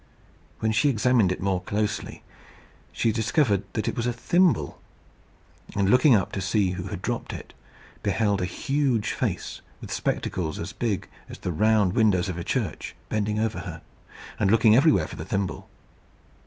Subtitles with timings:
[0.61, 2.23] When she examined it more closely,
[2.91, 4.81] she discovered that it was a thimble;
[5.75, 7.53] and looking up to see who had dropped it,
[8.01, 12.95] beheld a huge face, with spectacles as big as the round windows in a church,
[13.09, 13.83] bending over her,
[14.39, 15.69] and looking everywhere for the thimble.